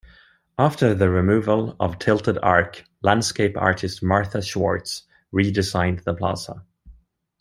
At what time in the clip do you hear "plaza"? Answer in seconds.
6.15-6.65